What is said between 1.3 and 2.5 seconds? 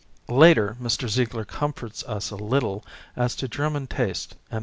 ler comforts us a